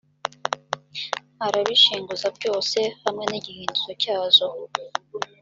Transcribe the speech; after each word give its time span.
arabishinguza 1.45 2.27
byose 2.37 2.79
hamwe 3.03 3.23
n 3.29 3.33
igihindizo 3.39 3.91
cyazo 4.03 4.47